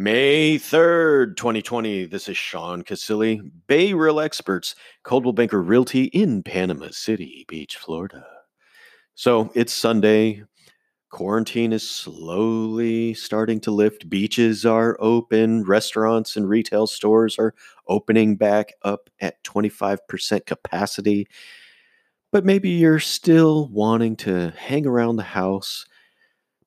May 0.00 0.58
3rd, 0.58 1.36
2020. 1.36 2.06
This 2.06 2.28
is 2.28 2.36
Sean 2.36 2.84
Casilli, 2.84 3.40
Bay 3.66 3.94
Real 3.94 4.20
Experts, 4.20 4.76
Coldwell 5.02 5.32
Banker 5.32 5.60
Realty 5.60 6.04
in 6.04 6.44
Panama 6.44 6.90
City 6.92 7.44
Beach, 7.48 7.76
Florida. 7.76 8.24
So 9.16 9.50
it's 9.56 9.72
Sunday. 9.72 10.44
Quarantine 11.10 11.72
is 11.72 11.90
slowly 11.90 13.12
starting 13.12 13.58
to 13.62 13.72
lift. 13.72 14.08
Beaches 14.08 14.64
are 14.64 14.96
open. 15.00 15.64
Restaurants 15.64 16.36
and 16.36 16.48
retail 16.48 16.86
stores 16.86 17.36
are 17.36 17.52
opening 17.88 18.36
back 18.36 18.74
up 18.82 19.10
at 19.20 19.42
25% 19.42 20.46
capacity. 20.46 21.26
But 22.30 22.44
maybe 22.44 22.70
you're 22.70 23.00
still 23.00 23.66
wanting 23.66 24.14
to 24.18 24.52
hang 24.56 24.86
around 24.86 25.16
the 25.16 25.24
house 25.24 25.86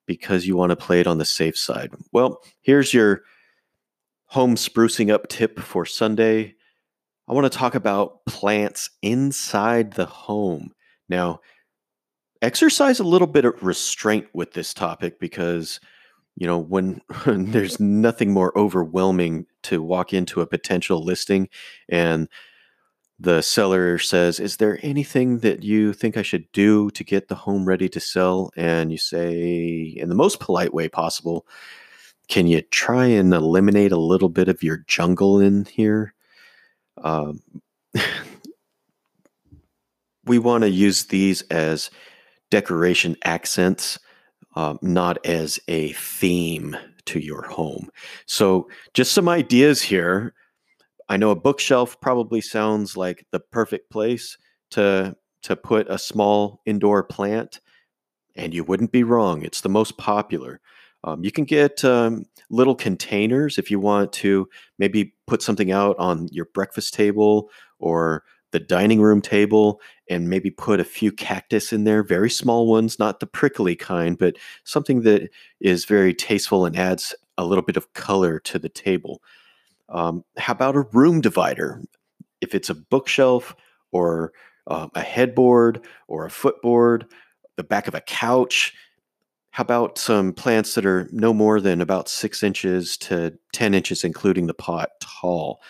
because 0.06 0.46
you 0.46 0.56
want 0.56 0.72
to 0.72 0.76
play 0.76 1.00
it 1.00 1.08
on 1.08 1.18
the 1.18 1.26
safe 1.26 1.58
side. 1.58 1.92
Well, 2.12 2.42
here's 2.62 2.94
your 2.94 3.24
home 4.26 4.56
sprucing 4.56 5.12
up 5.12 5.28
tip 5.28 5.60
for 5.60 5.86
Sunday. 5.86 6.56
I 7.28 7.34
want 7.34 7.52
to 7.52 7.58
talk 7.58 7.76
about 7.76 8.26
plants 8.26 8.90
inside 9.02 9.94
the 9.94 10.06
home. 10.06 10.74
Now, 11.10 11.42
exercise 12.42 13.00
a 13.00 13.06
little 13.06 13.28
bit 13.28 13.46
of 13.46 13.62
restraint 13.62 14.28
with 14.34 14.54
this 14.54 14.74
topic 14.74 15.20
because 15.20 15.80
you 16.36 16.48
know 16.48 16.58
when, 16.58 17.02
there's 17.26 17.80
nothing 17.80 18.32
more 18.32 18.58
overwhelming 18.58 19.46
to 19.64 19.82
walk 19.82 20.14
into 20.14 20.42
a 20.42 20.48
potential 20.48 21.04
listing 21.04 21.50
and 21.90 22.28
the 23.22 23.42
seller 23.42 24.00
says, 24.00 24.40
Is 24.40 24.58
there 24.58 24.80
anything 24.82 25.40
that 25.40 25.64
you 25.64 25.94
think 25.94 26.18
I 26.18 26.24
should 26.24 26.52
do 26.52 26.90
to 26.92 27.04
get 27.04 27.28
the 27.28 27.36
home 27.36 27.66
ready 27.66 27.88
to 27.90 28.00
sell? 28.00 28.52
And 28.58 28.92
you 28.92 28.98
say, 28.98 29.94
in 29.96 30.10
the 30.10 30.16
most 30.16 30.40
polite 30.40 30.74
way 30.74 30.90
possible, 30.90 31.46
Can 32.28 32.48
you 32.48 32.62
try 32.62 33.06
and 33.06 33.34
eliminate 33.34 33.92
a 33.92 34.00
little 34.00 34.30
bit 34.30 34.48
of 34.48 34.64
your 34.64 34.78
jungle 34.88 35.40
in 35.40 35.66
here? 35.66 36.16
Um, 37.04 37.42
we 40.26 40.40
want 40.40 40.64
to 40.64 40.70
use 40.70 41.06
these 41.06 41.44
as 41.44 41.92
decoration 42.50 43.18
accents, 43.24 44.00
um, 44.56 44.80
not 44.82 45.24
as 45.26 45.60
a 45.68 45.94
theme 45.94 46.76
to 47.06 47.20
your 47.20 47.44
home. 47.44 47.90
So, 48.26 48.68
just 48.96 49.12
some 49.12 49.30
ideas 49.30 49.84
here 49.84 50.34
I 51.12 51.18
know 51.18 51.32
a 51.32 51.36
bookshelf 51.36 52.00
probably 52.00 52.40
sounds 52.40 52.96
like 52.96 53.26
the 53.34 53.42
perfect 53.42 53.92
place 53.92 54.38
to 54.72 55.18
to 55.44 55.56
put 55.58 55.90
a 55.90 55.98
small 55.98 56.62
indoor 56.66 57.04
plant, 57.04 57.60
and 58.38 58.54
you 58.54 58.64
wouldn't 58.64 58.94
be 58.94 59.04
wrong. 59.04 59.44
It's 59.44 59.60
the 59.60 59.68
most 59.68 59.98
popular. 59.98 60.62
Um, 61.04 61.22
you 61.22 61.30
can 61.30 61.44
get 61.44 61.84
um, 61.84 62.24
little 62.50 62.76
containers 62.76 63.58
if 63.58 63.70
you 63.70 63.78
want 63.78 64.14
to 64.14 64.48
maybe 64.80 65.14
put 65.28 65.42
something 65.42 65.70
out 65.70 65.98
on 66.00 66.30
your 66.32 66.46
breakfast 66.54 66.94
table 66.94 67.50
or 67.78 68.24
the 68.54 68.62
dining 68.62 69.02
room 69.02 69.20
table 69.20 69.82
and 70.10 70.30
maybe 70.30 70.50
put 70.50 70.80
a 70.80 70.86
few 70.86 71.12
cactus 71.12 71.74
in 71.74 71.84
there, 71.84 72.04
very 72.04 72.30
small 72.30 72.68
ones, 72.68 73.00
not 73.00 73.20
the 73.20 73.28
prickly 73.28 73.76
kind, 73.76 74.18
but 74.18 74.38
something 74.64 75.02
that 75.02 75.30
is 75.60 75.84
very 75.84 76.14
tasteful 76.14 76.66
and 76.66 76.78
adds 76.78 77.14
a 77.38 77.44
little 77.44 77.66
bit 77.66 77.76
of 77.76 77.92
color 77.92 78.40
to 78.40 78.58
the 78.58 78.70
table. 78.70 79.22
Um, 79.92 80.24
how 80.38 80.54
about 80.54 80.76
a 80.76 80.88
room 80.94 81.22
divider? 81.22 81.82
If 82.40 82.56
it's 82.56 82.70
a 82.70 82.76
bookshelf 82.76 83.56
or 83.92 84.32
uh, 84.68 84.88
a 84.96 85.02
headboard 85.02 85.86
or 86.08 86.26
a 86.26 86.32
footboard, 86.32 87.06
the 87.58 87.64
back 87.64 87.88
of 87.88 87.96
a 87.96 88.02
couch, 88.02 88.74
how 89.52 89.64
about 89.64 89.98
some 89.98 90.32
plants 90.32 90.76
that 90.76 90.86
are 90.86 91.10
no 91.12 91.34
more 91.34 91.60
than 91.60 91.82
about 91.82 92.08
six 92.08 92.42
inches 92.42 92.98
to 92.98 93.38
10 93.54 93.74
inches, 93.74 94.04
including 94.04 94.48
the 94.48 94.54
pot 94.54 94.92
tall? 95.02 95.62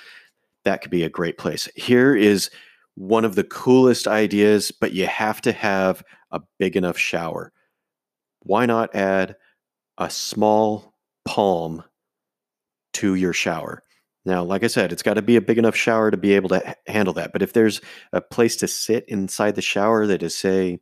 That 0.64 0.82
could 0.82 0.92
be 0.92 1.04
a 1.04 1.10
great 1.10 1.40
place. 1.40 1.68
Here 1.76 2.16
is 2.16 2.52
one 2.94 3.26
of 3.26 3.34
the 3.34 3.44
coolest 3.44 4.08
ideas, 4.08 4.72
but 4.72 4.94
you 4.94 5.08
have 5.08 5.42
to 5.42 5.52
have 5.52 6.04
a 6.30 6.42
big 6.60 6.76
enough 6.76 6.98
shower. 6.98 7.52
Why 8.44 8.68
not 8.68 8.96
add 8.96 9.36
a 9.98 10.12
small 10.12 10.94
palm 11.26 11.84
to 12.94 13.16
your 13.16 13.34
shower? 13.34 13.84
Now, 14.24 14.44
like 14.44 14.64
I 14.64 14.68
said, 14.68 14.92
it's 14.92 15.02
got 15.02 15.16
to 15.16 15.22
be 15.22 15.36
a 15.36 15.42
big 15.42 15.58
enough 15.58 15.76
shower 15.76 16.12
to 16.12 16.18
be 16.18 16.34
able 16.34 16.50
to 16.50 16.76
handle 16.88 17.14
that. 17.16 17.34
But 17.34 17.42
if 17.42 17.54
there's 17.54 17.82
a 18.14 18.22
place 18.22 18.56
to 18.58 18.68
sit 18.68 19.06
inside 19.08 19.56
the 19.56 19.62
shower 19.62 20.06
that 20.08 20.22
is, 20.22 20.38
say, 20.38 20.80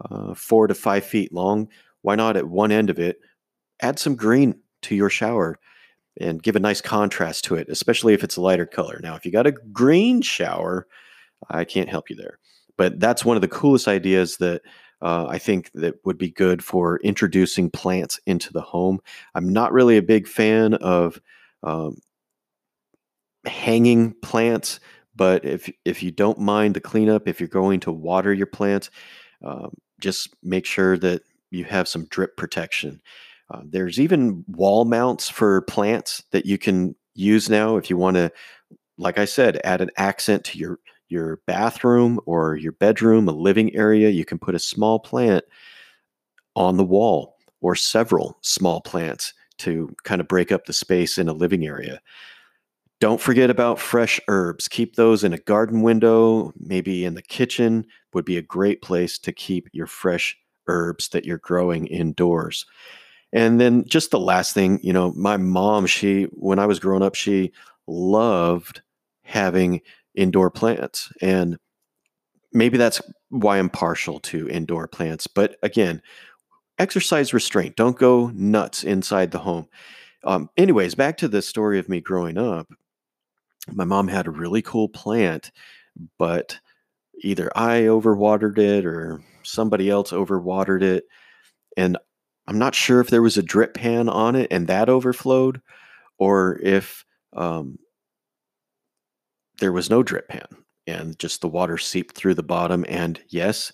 uh, 0.00 0.34
four 0.34 0.66
to 0.66 0.74
five 0.74 1.04
feet 1.04 1.32
long, 1.32 1.68
why 2.02 2.14
not 2.14 2.36
at 2.36 2.48
one 2.48 2.72
end 2.72 2.88
of 2.88 2.98
it 2.98 3.20
add 3.82 3.98
some 3.98 4.16
green 4.16 4.60
to 4.82 4.94
your 4.94 5.10
shower 5.10 5.58
and 6.18 6.42
give 6.42 6.56
a 6.56 6.60
nice 6.60 6.80
contrast 6.80 7.44
to 7.44 7.54
it, 7.54 7.68
especially 7.68 8.14
if 8.14 8.24
it's 8.24 8.36
a 8.36 8.40
lighter 8.40 8.66
color. 8.66 8.98
Now, 9.02 9.14
if 9.14 9.24
you 9.24 9.32
got 9.32 9.46
a 9.46 9.52
green 9.52 10.22
shower, 10.22 10.86
I 11.48 11.64
can't 11.64 11.88
help 11.88 12.10
you 12.10 12.16
there. 12.16 12.38
But 12.76 12.98
that's 12.98 13.24
one 13.24 13.36
of 13.36 13.42
the 13.42 13.48
coolest 13.48 13.88
ideas 13.88 14.38
that 14.38 14.62
uh, 15.02 15.26
I 15.28 15.38
think 15.38 15.70
that 15.74 15.94
would 16.04 16.18
be 16.18 16.30
good 16.30 16.62
for 16.62 16.98
introducing 16.98 17.70
plants 17.70 18.20
into 18.26 18.52
the 18.52 18.60
home. 18.60 19.00
I'm 19.34 19.48
not 19.48 19.72
really 19.72 19.96
a 19.96 20.02
big 20.02 20.26
fan 20.26 20.74
of 20.74 21.20
um, 21.62 21.98
hanging 23.46 24.14
plants. 24.22 24.80
But 25.14 25.44
if 25.44 25.70
if 25.84 26.02
you 26.02 26.10
don't 26.10 26.38
mind 26.38 26.74
the 26.74 26.80
cleanup, 26.80 27.28
if 27.28 27.40
you're 27.40 27.48
going 27.48 27.80
to 27.80 27.92
water 27.92 28.32
your 28.32 28.46
plants, 28.46 28.90
um, 29.44 29.72
just 30.00 30.34
make 30.42 30.66
sure 30.66 30.96
that 30.98 31.22
you 31.50 31.64
have 31.64 31.88
some 31.88 32.06
drip 32.06 32.36
protection. 32.36 33.00
Uh, 33.50 33.62
there's 33.64 33.98
even 33.98 34.44
wall 34.48 34.84
mounts 34.84 35.28
for 35.28 35.62
plants 35.62 36.22
that 36.30 36.46
you 36.46 36.56
can 36.56 36.94
use 37.14 37.50
now 37.50 37.76
if 37.76 37.90
you 37.90 37.96
want 37.96 38.16
to, 38.16 38.30
like 38.96 39.18
I 39.18 39.24
said, 39.24 39.60
add 39.64 39.80
an 39.80 39.90
accent 39.96 40.44
to 40.46 40.58
your 40.58 40.78
your 41.08 41.40
bathroom 41.46 42.20
or 42.24 42.56
your 42.56 42.72
bedroom, 42.72 43.28
a 43.28 43.32
living 43.32 43.74
area. 43.74 44.10
You 44.10 44.24
can 44.24 44.38
put 44.38 44.54
a 44.54 44.60
small 44.60 45.00
plant 45.00 45.44
on 46.54 46.76
the 46.76 46.84
wall 46.84 47.36
or 47.60 47.74
several 47.74 48.38
small 48.42 48.80
plants 48.80 49.34
to 49.58 49.94
kind 50.04 50.20
of 50.20 50.28
break 50.28 50.52
up 50.52 50.64
the 50.64 50.72
space 50.72 51.18
in 51.18 51.28
a 51.28 51.32
living 51.32 51.66
area. 51.66 52.00
Don't 53.00 53.20
forget 53.20 53.48
about 53.48 53.78
fresh 53.78 54.20
herbs. 54.28 54.68
Keep 54.68 54.96
those 54.96 55.24
in 55.24 55.32
a 55.32 55.38
garden 55.38 55.80
window, 55.80 56.52
maybe 56.58 57.06
in 57.06 57.14
the 57.14 57.22
kitchen, 57.22 57.86
would 58.12 58.26
be 58.26 58.36
a 58.36 58.42
great 58.42 58.82
place 58.82 59.18
to 59.20 59.32
keep 59.32 59.68
your 59.72 59.86
fresh 59.86 60.36
herbs 60.66 61.08
that 61.08 61.24
you're 61.24 61.38
growing 61.38 61.86
indoors. 61.86 62.66
And 63.32 63.58
then 63.58 63.86
just 63.86 64.10
the 64.10 64.20
last 64.20 64.52
thing, 64.52 64.80
you 64.82 64.92
know, 64.92 65.12
my 65.14 65.38
mom, 65.38 65.86
she, 65.86 66.24
when 66.32 66.58
I 66.58 66.66
was 66.66 66.78
growing 66.78 67.02
up, 67.02 67.14
she 67.14 67.52
loved 67.86 68.82
having 69.22 69.80
indoor 70.14 70.50
plants. 70.50 71.10
And 71.22 71.58
maybe 72.52 72.76
that's 72.76 73.00
why 73.30 73.58
I'm 73.58 73.70
partial 73.70 74.20
to 74.20 74.48
indoor 74.50 74.86
plants. 74.88 75.26
But 75.26 75.56
again, 75.62 76.02
exercise 76.78 77.32
restraint. 77.32 77.76
Don't 77.76 77.98
go 77.98 78.30
nuts 78.34 78.84
inside 78.84 79.30
the 79.30 79.38
home. 79.38 79.68
Um, 80.24 80.50
anyways, 80.58 80.94
back 80.94 81.16
to 81.18 81.28
the 81.28 81.40
story 81.40 81.78
of 81.78 81.88
me 81.88 82.00
growing 82.00 82.36
up 82.36 82.68
my 83.68 83.84
mom 83.84 84.08
had 84.08 84.26
a 84.26 84.30
really 84.30 84.62
cool 84.62 84.88
plant, 84.88 85.50
but 86.18 86.58
either 87.22 87.50
I 87.54 87.82
overwatered 87.82 88.58
it 88.58 88.86
or 88.86 89.22
somebody 89.42 89.90
else 89.90 90.10
overwatered 90.12 90.82
it. 90.82 91.04
And 91.76 91.98
I'm 92.46 92.58
not 92.58 92.74
sure 92.74 93.00
if 93.00 93.08
there 93.10 93.22
was 93.22 93.36
a 93.36 93.42
drip 93.42 93.74
pan 93.74 94.08
on 94.08 94.36
it 94.36 94.48
and 94.50 94.66
that 94.66 94.88
overflowed, 94.88 95.60
or 96.18 96.58
if 96.62 97.04
um, 97.34 97.78
there 99.58 99.72
was 99.72 99.90
no 99.90 100.02
drip 100.02 100.28
pan 100.28 100.46
and 100.86 101.18
just 101.18 101.40
the 101.40 101.48
water 101.48 101.78
seeped 101.78 102.16
through 102.16 102.34
the 102.34 102.42
bottom. 102.42 102.84
And 102.88 103.20
yes, 103.28 103.72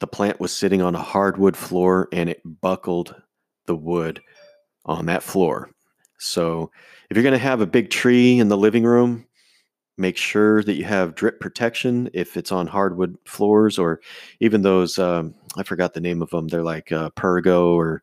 the 0.00 0.06
plant 0.06 0.38
was 0.38 0.52
sitting 0.52 0.82
on 0.82 0.94
a 0.94 1.02
hardwood 1.02 1.56
floor 1.56 2.08
and 2.12 2.28
it 2.28 2.42
buckled 2.44 3.14
the 3.66 3.76
wood 3.76 4.20
on 4.84 5.06
that 5.06 5.22
floor. 5.22 5.70
So 6.24 6.70
if 7.10 7.16
you're 7.16 7.22
going 7.22 7.32
to 7.32 7.38
have 7.38 7.60
a 7.60 7.66
big 7.66 7.90
tree 7.90 8.38
in 8.38 8.48
the 8.48 8.56
living 8.56 8.84
room, 8.84 9.26
make 9.96 10.16
sure 10.16 10.62
that 10.62 10.74
you 10.74 10.84
have 10.84 11.14
drip 11.14 11.40
protection 11.40 12.10
if 12.12 12.36
it's 12.36 12.50
on 12.50 12.66
hardwood 12.66 13.16
floors 13.26 13.78
or 13.78 14.00
even 14.40 14.62
those 14.62 14.98
um, 14.98 15.32
i 15.56 15.62
forgot 15.62 15.94
the 15.94 16.00
name 16.00 16.20
of 16.20 16.30
them 16.30 16.48
they're 16.48 16.64
like 16.64 16.90
uh, 16.90 17.10
pergo 17.10 17.74
or 17.74 18.02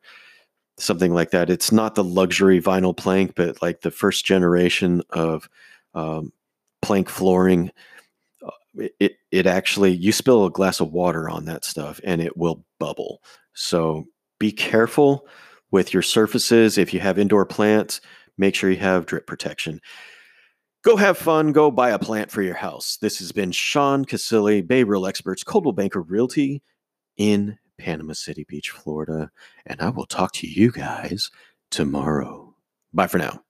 something 0.78 1.12
like 1.12 1.30
that 1.32 1.50
it's 1.50 1.70
not 1.70 1.94
the 1.94 2.02
luxury 2.02 2.62
vinyl 2.62 2.96
plank 2.96 3.34
but 3.36 3.60
like 3.60 3.82
the 3.82 3.90
first 3.90 4.24
generation 4.24 5.02
of 5.10 5.50
um, 5.94 6.32
plank 6.80 7.10
flooring 7.10 7.70
uh, 8.46 8.50
it, 8.98 9.16
it 9.30 9.46
actually 9.46 9.92
you 9.92 10.12
spill 10.12 10.46
a 10.46 10.50
glass 10.50 10.80
of 10.80 10.92
water 10.92 11.28
on 11.28 11.44
that 11.44 11.62
stuff 11.62 12.00
and 12.04 12.22
it 12.22 12.38
will 12.38 12.64
bubble 12.78 13.22
so 13.52 14.06
be 14.38 14.50
careful 14.50 15.26
with 15.72 15.92
your 15.92 16.02
surfaces. 16.02 16.78
If 16.78 16.94
you 16.94 17.00
have 17.00 17.18
indoor 17.18 17.44
plants, 17.44 18.00
make 18.38 18.54
sure 18.54 18.70
you 18.70 18.76
have 18.76 19.06
drip 19.06 19.26
protection. 19.26 19.80
Go 20.82 20.96
have 20.96 21.16
fun. 21.16 21.52
Go 21.52 21.70
buy 21.70 21.90
a 21.90 21.98
plant 21.98 22.30
for 22.30 22.42
your 22.42 22.56
house. 22.56 22.96
This 22.96 23.18
has 23.20 23.30
been 23.30 23.52
Sean 23.52 24.04
Casilli, 24.04 24.66
Bay 24.66 24.82
Real 24.82 25.06
Experts, 25.06 25.44
Coldwell 25.44 25.72
Banker 25.72 26.02
Realty 26.02 26.62
in 27.16 27.56
Panama 27.78 28.14
City 28.14 28.44
Beach, 28.48 28.70
Florida. 28.70 29.30
And 29.66 29.80
I 29.80 29.90
will 29.90 30.06
talk 30.06 30.32
to 30.34 30.48
you 30.48 30.72
guys 30.72 31.30
tomorrow. 31.70 32.54
Bye 32.92 33.06
for 33.06 33.18
now. 33.18 33.42